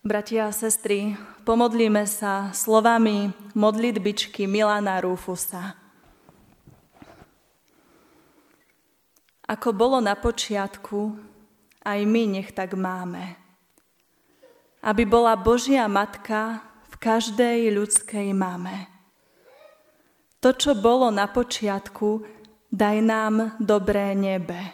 [0.00, 1.12] Bratia a sestry,
[1.44, 5.76] pomodlíme sa slovami modlitbičky Milana Rufusa.
[9.44, 11.20] Ako bolo na počiatku,
[11.84, 13.36] aj my nech tak máme.
[14.80, 18.88] Aby bola Božia Matka v každej ľudskej mame.
[20.40, 22.24] To, čo bolo na počiatku,
[22.72, 24.64] daj nám dobré nebe.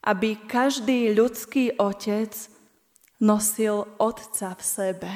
[0.00, 2.55] Aby každý ľudský otec
[3.20, 5.12] nosil Otca v sebe.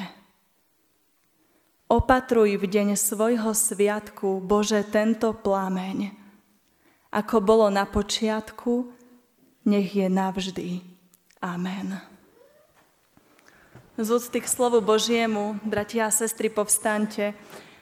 [1.91, 6.15] Opatruj v deň svojho sviatku, Bože, tento plameň.
[7.11, 8.87] Ako bolo na počiatku,
[9.67, 10.79] nech je navždy.
[11.43, 11.99] Amen.
[13.99, 17.35] Z úcty k slovu Božiemu, bratia a sestry, povstante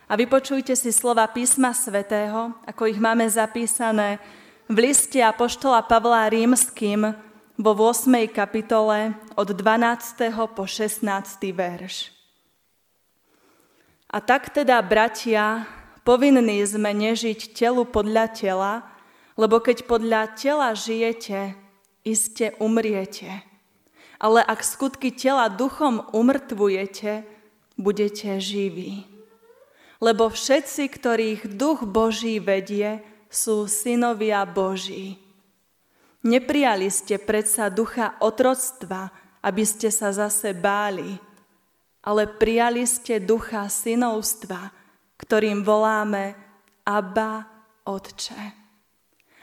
[0.10, 4.18] a vypočujte si slova písma svätého, ako ich máme zapísané
[4.66, 7.14] v liste Apoštola Pavla Rímským,
[7.60, 8.32] vo 8.
[8.32, 10.32] kapitole od 12.
[10.56, 11.04] po 16.
[11.52, 12.16] verš.
[14.08, 15.68] A tak teda, bratia,
[16.08, 18.74] povinní sme nežiť telu podľa tela,
[19.36, 21.60] lebo keď podľa tela žijete,
[22.08, 23.44] iste umriete.
[24.24, 27.28] Ale ak skutky tela duchom umrtvujete,
[27.76, 29.04] budete živí.
[30.00, 35.29] Lebo všetci, ktorých duch Boží vedie, sú synovia Boží.
[36.20, 39.08] Neprijali ste predsa ducha otroctva,
[39.40, 41.16] aby ste sa zase báli,
[42.04, 44.72] ale prijali ste ducha synovstva,
[45.16, 46.36] ktorým voláme
[46.84, 47.48] Abba,
[47.88, 48.56] Otče.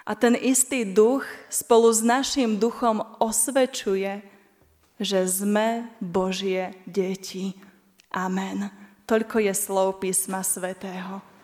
[0.07, 4.23] A ten istý duch spolu s našim duchom osvečuje,
[5.01, 7.59] že sme Božie deti.
[8.15, 8.71] Amen.
[9.05, 11.36] Toľko je slov písma svätého.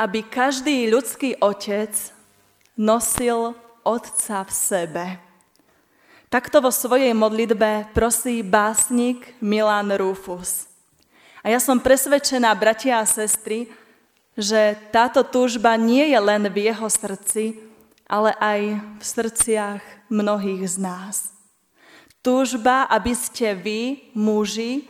[0.00, 1.92] Aby každý ľudský otec
[2.72, 3.52] nosil
[3.84, 5.04] otca v sebe.
[6.32, 10.64] Takto vo svojej modlitbe prosí básnik Milan Rufus.
[11.44, 13.68] A ja som presvedčená, bratia a sestry,
[14.40, 17.60] že táto túžba nie je len v jeho srdci,
[18.08, 18.60] ale aj
[18.96, 21.16] v srdciach mnohých z nás.
[22.24, 24.88] Túžba, aby ste vy, muži,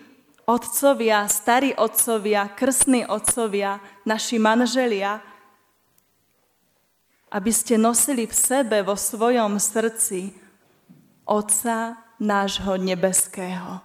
[0.51, 5.23] otcovia, starí otcovia, krstní otcovia, naši manželia,
[7.31, 10.35] aby ste nosili v sebe, vo svojom srdci
[11.31, 13.79] Otca nášho nebeského.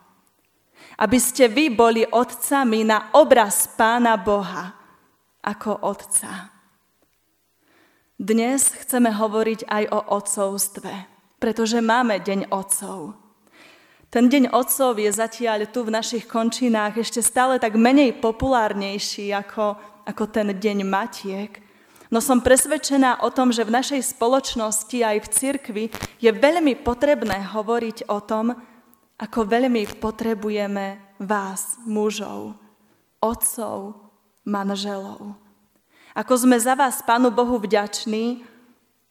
[0.98, 4.74] Aby ste vy boli otcami na obraz Pána Boha
[5.46, 6.50] ako Otca.
[8.18, 10.94] Dnes chceme hovoriť aj o otcovstve,
[11.38, 13.25] pretože máme Deň Otcov.
[14.16, 19.76] Ten deň otcov je zatiaľ tu v našich končinách ešte stále tak menej populárnejší ako,
[20.08, 21.60] ako ten deň matiek.
[22.08, 25.86] No som presvedčená o tom, že v našej spoločnosti aj v cirkvi
[26.24, 28.56] je veľmi potrebné hovoriť o tom,
[29.20, 32.56] ako veľmi potrebujeme vás, mužov,
[33.20, 34.00] otcov,
[34.48, 35.36] manželov.
[36.16, 38.48] Ako sme za vás, Pánu Bohu, vďační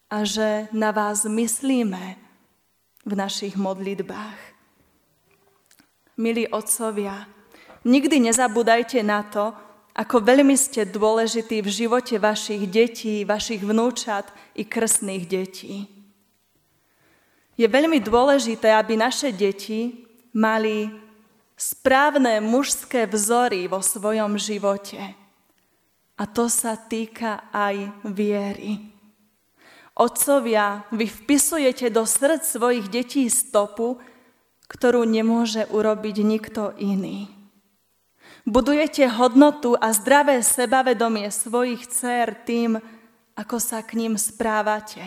[0.09, 2.16] a že na vás myslíme
[3.04, 4.53] v našich modlitbách.
[6.14, 7.26] Milí otcovia,
[7.82, 9.50] nikdy nezabúdajte na to,
[9.94, 15.86] ako veľmi ste dôležití v živote vašich detí, vašich vnúčat i krstných detí.
[17.54, 20.91] Je veľmi dôležité, aby naše deti mali
[21.54, 24.98] správne mužské vzory vo svojom živote.
[26.19, 28.91] A to sa týka aj viery.
[29.94, 34.02] Otcovia, vy vpisujete do srdc svojich detí stopu,
[34.69, 37.28] ktorú nemôže urobiť nikto iný.
[38.44, 42.76] Budujete hodnotu a zdravé sebavedomie svojich dcer tým,
[43.36, 45.00] ako sa k ním správate.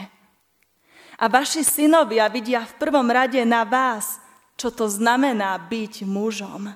[1.18, 4.22] A vaši synovia vidia v prvom rade na vás,
[4.57, 6.74] čo to znamená byť mužom.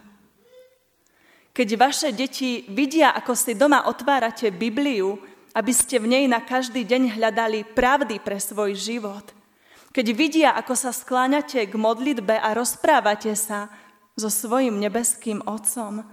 [1.51, 5.17] Keď vaše deti vidia, ako si doma otvárate Bibliu,
[5.51, 9.25] aby ste v nej na každý deň hľadali pravdy pre svoj život–
[9.91, 13.67] keď vidia, ako sa skláňate k modlitbe a rozprávate sa
[14.15, 16.07] so svojim nebeským Otcom,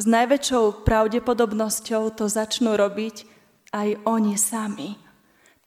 [0.00, 3.28] s najväčšou pravdepodobnosťou to začnú robiť
[3.76, 4.96] aj oni sami,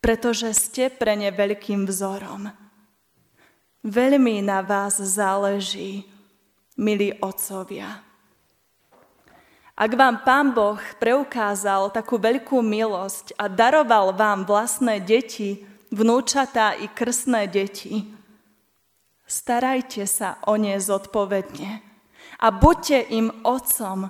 [0.01, 2.49] pretože ste pre ne veľkým vzorom.
[3.85, 6.07] Veľmi na vás záleží,
[6.79, 8.01] milí otcovia.
[9.73, 16.89] Ak vám Pán Boh preukázal takú veľkú milosť a daroval vám vlastné deti, vnúčatá i
[16.89, 18.09] krsné deti,
[19.29, 21.85] starajte sa o ne zodpovedne
[22.41, 24.09] a buďte im otcom,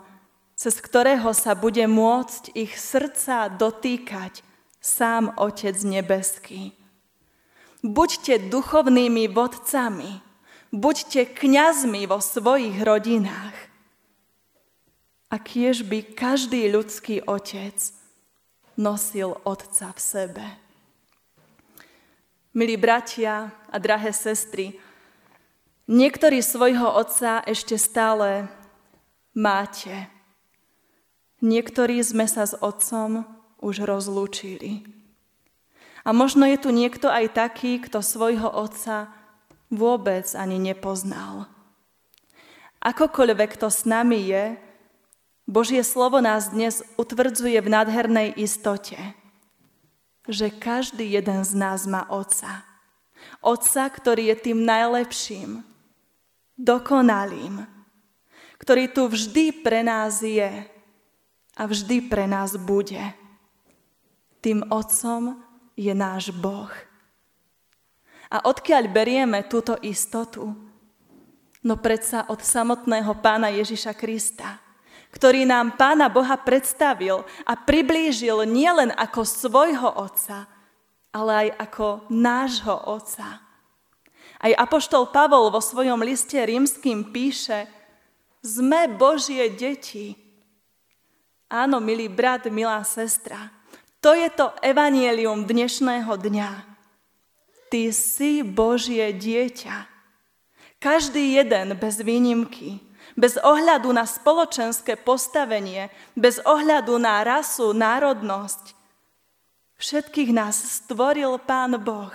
[0.56, 4.40] cez ktorého sa bude môcť ich srdca dotýkať
[4.80, 6.72] sám Otec nebeský.
[7.84, 10.24] Buďte duchovnými vodcami,
[10.72, 13.56] buďte kňazmi vo svojich rodinách.
[15.28, 17.76] A kiež by každý ľudský otec
[18.80, 20.46] nosil otca v sebe.
[22.54, 24.78] Milí bratia a drahé sestry,
[25.90, 28.46] niektorí svojho otca ešte stále
[29.34, 30.06] máte.
[31.42, 33.26] Niektorí sme sa s otcom
[33.58, 34.86] už rozlúčili.
[36.06, 39.10] A možno je tu niekto aj taký, kto svojho otca
[39.74, 41.50] vôbec ani nepoznal.
[42.86, 44.62] Akokoľvek to s nami je,
[45.50, 49.02] Božie slovo nás dnes utvrdzuje v nádhernej istote–
[50.28, 52.64] že každý jeden z nás má Otca.
[53.44, 55.64] Otca, ktorý je tým najlepším,
[56.56, 57.68] dokonalým,
[58.60, 60.64] ktorý tu vždy pre nás je
[61.54, 63.02] a vždy pre nás bude.
[64.40, 65.40] Tým Otcom
[65.76, 66.72] je náš Boh.
[68.32, 70.56] A odkiaľ berieme túto istotu?
[71.64, 74.63] No predsa od samotného pána Ježiša Krista
[75.14, 80.50] ktorý nám Pána Boha predstavil a priblížil nielen ako svojho Otca,
[81.14, 83.46] ale aj ako nášho Otca.
[84.44, 87.70] Aj Apoštol Pavol vo svojom liste rímským píše,
[88.44, 90.20] sme Božie deti.
[91.48, 93.54] Áno, milý brat, milá sestra,
[94.04, 96.52] to je to evanielium dnešného dňa.
[97.72, 99.88] Ty si Božie dieťa.
[100.84, 102.84] Každý jeden bez výnimky
[103.14, 108.74] bez ohľadu na spoločenské postavenie, bez ohľadu na rasu, národnosť.
[109.78, 112.14] Všetkých nás stvoril Pán Boh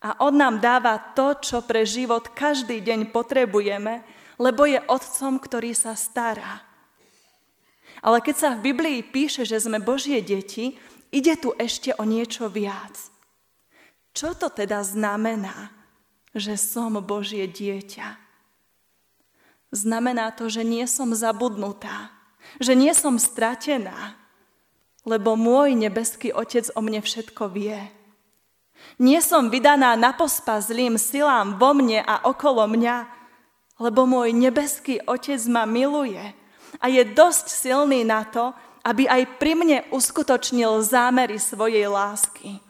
[0.00, 4.00] a On nám dáva to, čo pre život každý deň potrebujeme,
[4.40, 6.64] lebo je Otcom, ktorý sa stará.
[8.00, 10.80] Ale keď sa v Biblii píše, že sme Božie deti,
[11.12, 12.96] ide tu ešte o niečo viac.
[14.16, 15.68] Čo to teda znamená,
[16.32, 18.29] že som Božie dieťa?
[19.70, 22.10] Znamená to, že nie som zabudnutá,
[22.58, 24.18] že nie som stratená,
[25.06, 27.78] lebo môj nebeský Otec o mne všetko vie.
[28.98, 33.08] Nie som vydaná na pospa zlým silám vo mne a okolo mňa,
[33.80, 36.20] lebo môj nebeský Otec ma miluje
[36.82, 38.52] a je dosť silný na to,
[38.84, 42.60] aby aj pri mne uskutočnil zámery svojej lásky.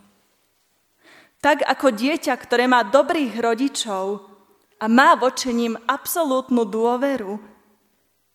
[1.41, 4.30] Tak ako dieťa, ktoré má dobrých rodičov,
[4.81, 7.37] a má voči ním absolútnu dôveru,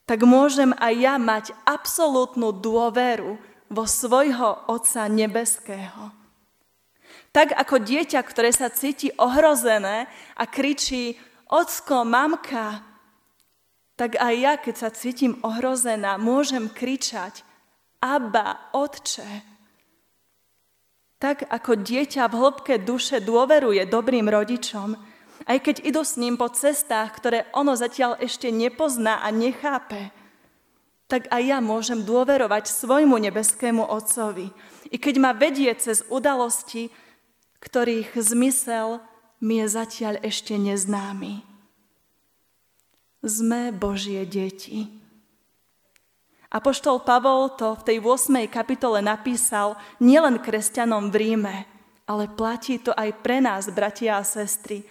[0.06, 3.42] tak môžem aj ja mať absolútnu dôveru
[3.74, 6.14] vo svojho Otca Nebeského.
[7.34, 10.06] Tak ako dieťa, ktoré sa cíti ohrozené
[10.38, 11.18] a kričí
[11.50, 12.86] Ocko, mamka,
[13.96, 17.42] tak aj ja, keď sa cítim ohrozená, môžem kričať
[18.04, 19.42] Abba, Otče.
[21.18, 25.00] Tak ako dieťa v hĺbke duše dôveruje dobrým rodičom,
[25.44, 30.16] aj keď idú s ním po cestách, ktoré ono zatiaľ ešte nepozná a nechápe,
[31.06, 34.50] tak aj ja môžem dôverovať svojmu nebeskému Otcovi,
[34.90, 36.90] i keď ma vedie cez udalosti,
[37.62, 39.02] ktorých zmysel
[39.42, 41.46] mi je zatiaľ ešte neznámy.
[43.26, 44.90] Sme Božie deti.
[46.50, 48.48] Apoštol Pavol to v tej 8.
[48.48, 51.56] kapitole napísal nielen kresťanom v Ríme,
[52.06, 54.86] ale platí to aj pre nás, bratia a sestry,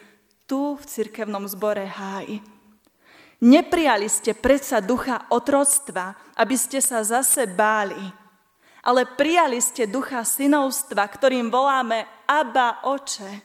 [0.45, 2.41] tu v cirkevnom zbore Háj.
[3.45, 8.01] Neprijali ste predsa ducha otroctva, aby ste sa zase báli,
[8.81, 13.45] ale prijali ste ducha synovstva, ktorým voláme Abba Oče.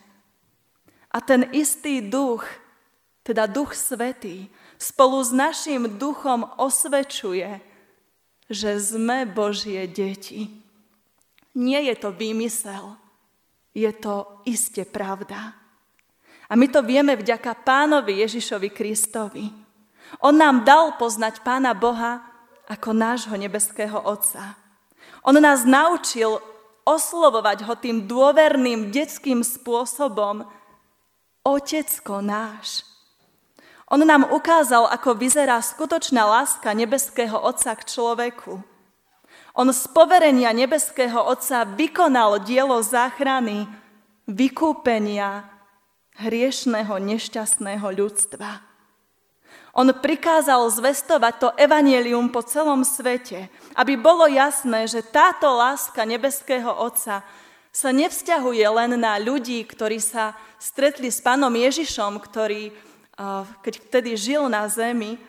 [1.10, 2.48] A ten istý duch,
[3.28, 4.48] teda duch svetý,
[4.80, 7.60] spolu s našim duchom osvečuje,
[8.48, 10.64] že sme Božie deti.
[11.52, 12.96] Nie je to výmysel,
[13.76, 15.59] je to iste pravda.
[16.50, 19.54] A my to vieme vďaka pánovi Ježišovi Kristovi.
[20.26, 22.26] On nám dal poznať pána Boha
[22.66, 24.58] ako nášho nebeského Otca.
[25.22, 26.42] On nás naučil
[26.90, 30.42] oslovovať ho tým dôverným detským spôsobom
[31.46, 32.82] Otecko náš.
[33.90, 38.62] On nám ukázal, ako vyzerá skutočná láska nebeského Otca k človeku.
[39.58, 43.66] On z poverenia nebeského Otca vykonal dielo záchrany,
[44.30, 45.59] vykúpenia,
[46.18, 48.66] hriešného, nešťastného ľudstva.
[49.78, 56.74] On prikázal zvestovať to evanelium po celom svete, aby bolo jasné, že táto láska nebeského
[56.74, 57.22] Otca
[57.70, 62.74] sa nevzťahuje len na ľudí, ktorí sa stretli s pánom Ježišom, ktorý,
[63.62, 65.22] keď vtedy žil na zemi,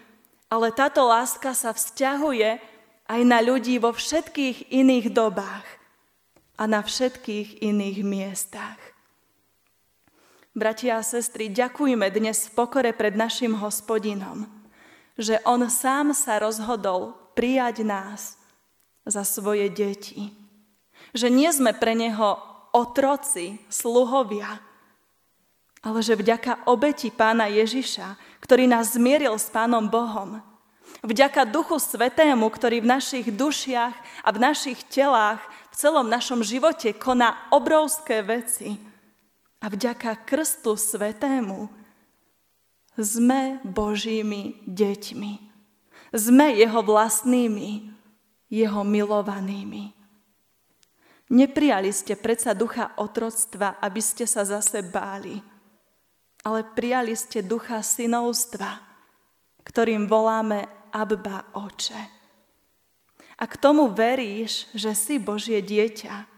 [0.48, 2.58] ale táto láska sa vzťahuje
[3.06, 5.68] aj na ľudí vo všetkých iných dobách.
[6.60, 8.76] a na všetkých iných miestach.
[10.50, 14.50] Bratia a sestry, ďakujme dnes v pokore pred našim hospodinom,
[15.14, 18.34] že On sám sa rozhodol prijať nás
[19.06, 20.34] za svoje deti.
[21.14, 22.34] Že nie sme pre Neho
[22.74, 24.58] otroci, sluhovia,
[25.86, 30.42] ale že vďaka obeti pána Ježiša, ktorý nás zmieril s pánom Bohom,
[31.06, 33.94] vďaka Duchu Svetému, ktorý v našich dušiach
[34.26, 35.38] a v našich telách,
[35.70, 38.89] v celom našom živote koná obrovské veci,
[39.60, 41.68] a vďaka Krstu Svetému
[42.96, 45.32] sme Božími deťmi.
[46.10, 47.92] Sme Jeho vlastnými,
[48.48, 49.94] Jeho milovanými.
[51.30, 55.38] Neprijali ste predsa ducha otroctva, aby ste sa zase báli,
[56.42, 58.82] ale prijali ste ducha synovstva,
[59.62, 62.02] ktorým voláme Abba Oče.
[63.40, 66.29] A k tomu veríš, že si Božie dieťa,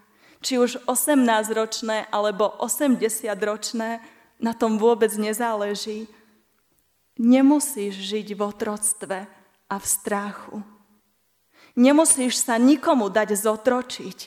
[0.42, 4.02] či už 18-ročné alebo 80-ročné,
[4.42, 6.10] na tom vôbec nezáleží.
[7.14, 9.18] Nemusíš žiť v otroctve
[9.70, 10.58] a v strachu.
[11.78, 14.18] Nemusíš sa nikomu dať zotročiť,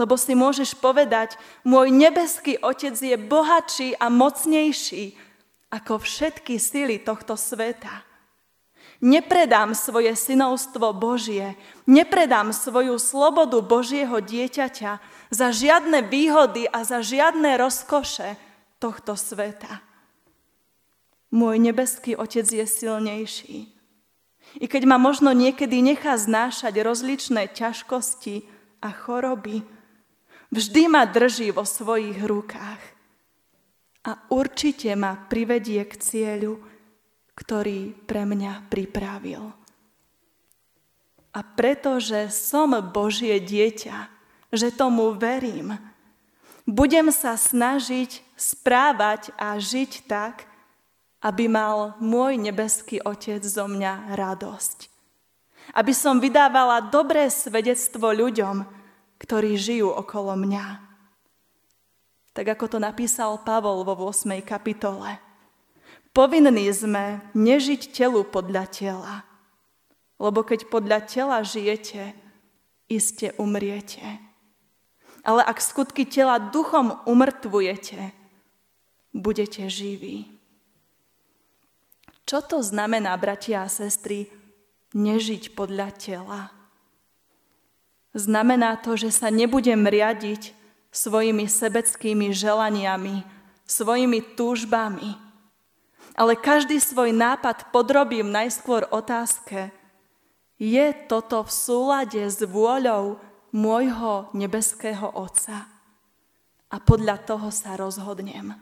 [0.00, 5.14] lebo si môžeš povedať, môj nebeský Otec je bohatší a mocnejší
[5.72, 8.11] ako všetky sily tohto sveta.
[9.02, 11.58] Nepredám svoje synovstvo Božie,
[11.90, 15.02] nepredám svoju slobodu Božieho dieťaťa
[15.34, 18.38] za žiadne výhody a za žiadne rozkoše
[18.78, 19.82] tohto sveta.
[21.34, 23.74] Môj nebeský Otec je silnejší.
[24.62, 28.46] I keď ma možno niekedy nechá znášať rozličné ťažkosti
[28.78, 29.66] a choroby,
[30.54, 32.82] vždy ma drží vo svojich rukách.
[34.06, 36.62] A určite ma privedie k cieľu,
[37.34, 39.52] ktorý pre mňa pripravil.
[41.32, 44.12] A pretože som Božie dieťa,
[44.52, 45.80] že tomu verím.
[46.68, 50.44] Budem sa snažiť správať a žiť tak,
[51.24, 54.92] aby mal môj nebeský Otec zo mňa radosť.
[55.72, 58.66] Aby som vydávala dobré svedectvo ľuďom,
[59.16, 60.82] ktorí žijú okolo mňa.
[62.36, 64.42] Tak ako to napísal Pavol vo 8.
[64.44, 65.31] kapitole.
[66.12, 69.14] Povinní sme nežiť telu podľa tela,
[70.20, 72.12] lebo keď podľa tela žijete,
[72.92, 74.32] iste umriete
[75.22, 78.10] ale ak skutky tela duchom umrtvujete,
[79.14, 80.26] budete živí.
[82.26, 84.30] Čo to znamená, bratia a sestry,
[84.94, 86.40] nežiť podľa tela?
[88.12, 90.52] Znamená to, že sa nebudem riadiť
[90.92, 93.24] svojimi sebeckými želaniami,
[93.64, 95.16] svojimi túžbami,
[96.12, 99.72] ale každý svoj nápad podrobím najskôr otázke,
[100.62, 103.18] je toto v súlade s vôľou
[103.50, 105.66] môjho nebeského Otca
[106.72, 108.56] a podľa toho sa rozhodnem.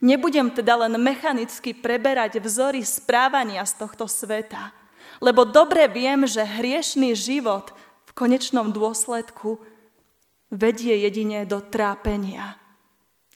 [0.00, 4.72] Nebudem teda len mechanicky preberať vzory správania z tohto sveta,
[5.20, 7.76] lebo dobre viem, že hriešný život
[8.08, 9.60] v konečnom dôsledku
[10.48, 12.56] vedie jedine do trápenia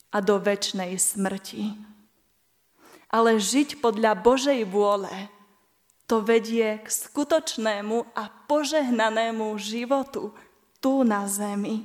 [0.09, 1.77] a do väčšnej smrti.
[3.09, 5.11] Ale žiť podľa Božej vôle
[6.09, 10.33] to vedie k skutočnému a požehnanému životu
[10.81, 11.85] tu na zemi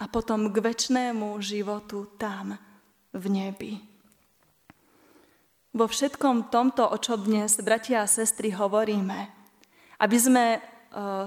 [0.00, 2.58] a potom k väčšnému životu tam
[3.14, 3.72] v nebi.
[5.70, 9.30] Vo všetkom tomto, o čo dnes, bratia a sestry, hovoríme,
[10.02, 10.60] aby sme e,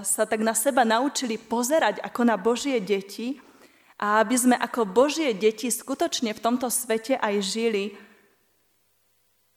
[0.04, 3.40] sa tak na seba naučili pozerať ako na Božie deti
[3.96, 7.96] a aby sme ako Božie deti skutočne v tomto svete aj žili,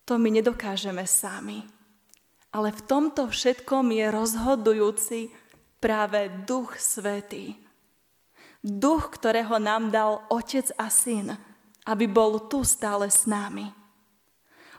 [0.07, 1.67] to my nedokážeme sami.
[2.55, 5.21] Ale v tomto všetkom je rozhodujúci
[5.83, 7.59] práve Duch Svetý.
[8.63, 11.37] Duch, ktorého nám dal Otec a Syn,
[11.85, 13.69] aby bol tu stále s nami.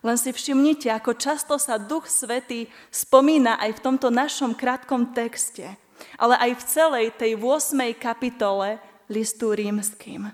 [0.02, 5.76] Len si všimnite, ako často sa Duch Svetý spomína aj v tomto našom krátkom texte,
[6.16, 7.94] ale aj v celej tej 8.
[8.00, 8.80] kapitole
[9.12, 10.30] listu rímským.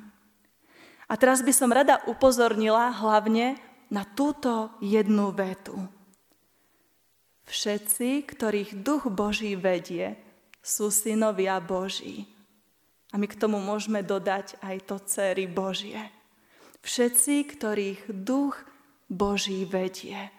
[1.07, 3.59] A teraz by som rada upozornila hlavne
[3.93, 5.77] na túto jednu vetu.
[7.45, 10.17] Všetci, ktorých duch Boží vedie,
[10.65, 12.25] sú synovia Boží.
[13.13, 16.01] A my k tomu môžeme dodať aj to céry Božie.
[16.81, 18.57] Všetci, ktorých duch
[19.05, 20.33] Boží vedie,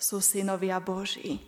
[0.00, 1.42] sú synovia Boží.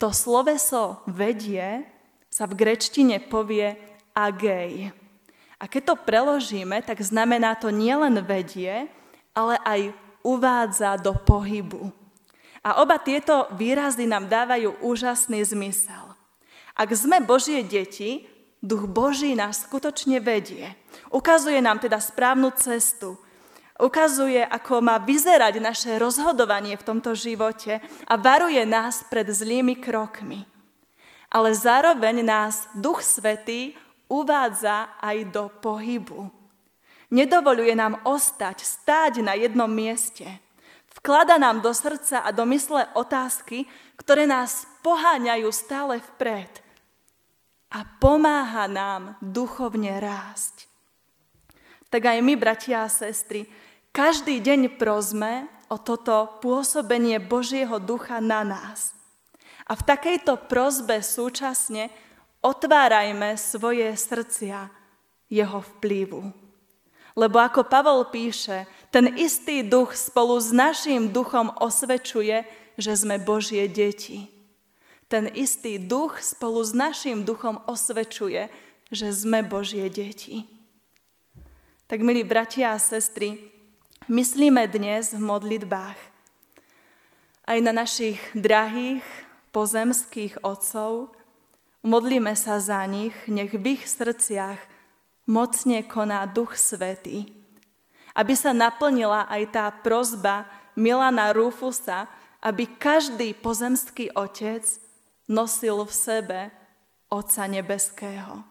[0.00, 1.84] To sloveso vedie
[2.32, 3.76] sa v grečtine povie
[4.16, 4.94] agej.
[5.60, 8.88] A keď to preložíme, tak znamená to nielen vedie,
[9.36, 11.94] ale aj uvádza do pohybu.
[12.66, 16.18] A oba tieto výrazy nám dávajú úžasný zmysel.
[16.74, 18.26] Ak sme Božie deti,
[18.58, 20.74] Duch Boží nás skutočne vedie.
[21.14, 23.14] Ukazuje nám teda správnu cestu.
[23.78, 27.78] Ukazuje, ako má vyzerať naše rozhodovanie v tomto živote
[28.08, 30.42] a varuje nás pred zlými krokmi.
[31.30, 33.78] Ale zároveň nás Duch Svetý
[34.10, 36.35] uvádza aj do pohybu.
[37.10, 40.26] Nedovoluje nám ostať, stáť na jednom mieste.
[40.96, 43.68] Vklada nám do srdca a do mysle otázky,
[44.00, 46.66] ktoré nás poháňajú stále vpred
[47.70, 50.66] a pomáha nám duchovne rásť.
[51.92, 53.46] Tak aj my, bratia a sestry,
[53.94, 58.94] každý deň prosme o toto pôsobenie Božieho ducha na nás.
[59.66, 61.90] A v takejto prozbe súčasne
[62.42, 64.70] otvárajme svoje srdcia
[65.26, 66.45] jeho vplyvu.
[67.16, 72.44] Lebo ako Pavol píše, ten istý duch spolu s našim duchom osvečuje,
[72.76, 74.28] že sme Božie deti.
[75.08, 78.52] Ten istý duch spolu s našim duchom osvečuje,
[78.92, 80.44] že sme Božie deti.
[81.88, 83.38] Tak, milí bratia a sestry,
[84.12, 85.98] myslíme dnes v modlitbách
[87.46, 89.06] aj na našich drahých
[89.54, 91.14] pozemských otcov,
[91.86, 94.58] modlíme sa za nich, nech v ich srdciach
[95.26, 97.28] mocne koná Duch Svetý,
[98.14, 100.46] aby sa naplnila aj tá prozba
[100.78, 102.08] Milana Rufusa,
[102.40, 104.62] aby každý pozemský otec
[105.26, 106.40] nosil v sebe
[107.10, 108.46] Otca Nebeského.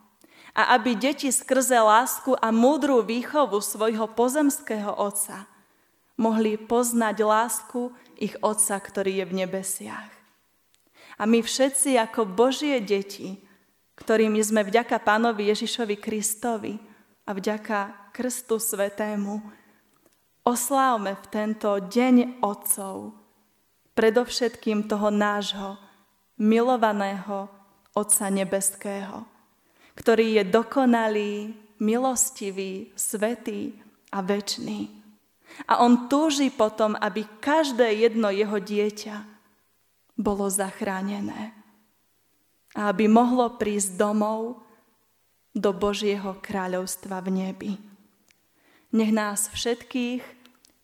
[0.55, 5.47] A aby deti skrze lásku a múdru výchovu svojho pozemského Otca
[6.15, 10.11] mohli poznať lásku ich Otca, ktorý je v nebesiach.
[11.15, 13.44] A my všetci ako Božie deti,
[13.95, 16.75] ktorými sme vďaka Pánovi Ježišovi Kristovi
[17.25, 19.39] a vďaka Krstu Svetému,
[20.45, 23.15] oslávme v tento deň Otcov,
[23.95, 25.79] predovšetkým toho nášho,
[26.35, 27.47] milovaného
[27.95, 29.23] Otca Nebeského,
[29.95, 31.35] ktorý je dokonalý,
[31.79, 33.75] milostivý, svetý
[34.11, 34.91] a večný.
[35.71, 39.15] A on túži potom, aby každé jedno jeho dieťa
[40.19, 41.55] bolo zachránené.
[42.75, 44.59] A aby mohlo prísť domov
[45.55, 47.71] do Božieho kráľovstva v nebi.
[48.91, 50.23] Nech nás všetkých,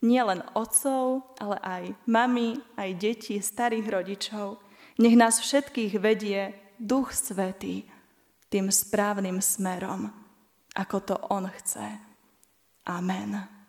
[0.02, 4.58] nielen otcov, ale aj mami, aj deti, starých rodičov,
[4.98, 7.86] nech nás všetkých vedie Duch Svetý
[8.52, 10.12] tým správnym smerom,
[10.76, 11.88] ako to On chce.
[12.88, 13.61] Amen.